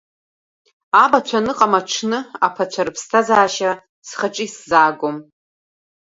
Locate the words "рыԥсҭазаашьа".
2.85-3.71